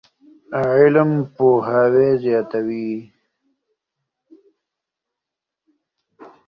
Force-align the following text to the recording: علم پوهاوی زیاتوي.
علم 0.75 1.11
پوهاوی 1.35 2.09
زیاتوي. 2.21 2.89